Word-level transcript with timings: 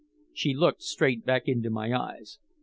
She 0.33 0.55
looked 0.55 0.81
straight 0.81 1.25
back 1.27 1.47
into 1.47 1.69
my 1.69 1.93
eyes. 1.93 2.39